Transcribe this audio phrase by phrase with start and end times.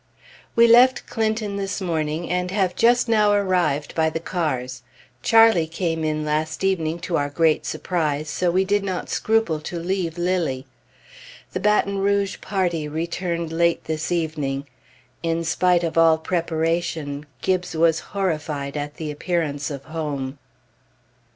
[0.55, 4.81] We left Clinton this morning, and have just now arrived by the cars.
[5.21, 9.77] Charlie came in last evening, to our great surprise, so we did not scruple to
[9.77, 10.65] leave Lilly....
[11.53, 14.65] The Baton Rouge party returned late this evening.
[15.21, 20.39] In spite of all preparation, Gibbes was horrified at the appearance of home.